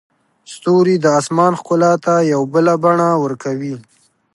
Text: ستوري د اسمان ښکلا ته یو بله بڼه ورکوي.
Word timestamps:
ستوري 0.53 0.95
د 1.01 1.05
اسمان 1.19 1.51
ښکلا 1.59 1.93
ته 2.05 2.13
یو 2.33 2.41
بله 2.53 2.73
بڼه 2.83 3.09
ورکوي. 3.23 3.75